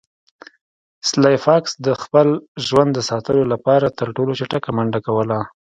[1.09, 2.27] سلای فاکس د خپل
[2.67, 5.37] ژوند ساتلو لپاره تر ټولو چټکه منډه کوله